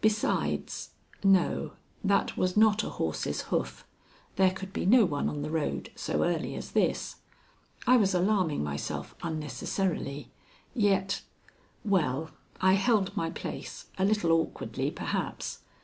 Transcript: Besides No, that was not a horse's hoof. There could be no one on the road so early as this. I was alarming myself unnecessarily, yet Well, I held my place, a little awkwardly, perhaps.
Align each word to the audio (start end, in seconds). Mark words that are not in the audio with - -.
Besides 0.00 0.90
No, 1.22 1.74
that 2.02 2.36
was 2.36 2.56
not 2.56 2.82
a 2.82 2.90
horse's 2.90 3.42
hoof. 3.42 3.86
There 4.34 4.50
could 4.50 4.72
be 4.72 4.84
no 4.84 5.04
one 5.04 5.28
on 5.28 5.42
the 5.42 5.52
road 5.52 5.92
so 5.94 6.24
early 6.24 6.56
as 6.56 6.72
this. 6.72 7.20
I 7.86 7.96
was 7.96 8.12
alarming 8.12 8.64
myself 8.64 9.14
unnecessarily, 9.22 10.32
yet 10.74 11.22
Well, 11.84 12.30
I 12.60 12.72
held 12.72 13.16
my 13.16 13.30
place, 13.30 13.86
a 13.96 14.04
little 14.04 14.32
awkwardly, 14.32 14.90
perhaps. 14.90 15.60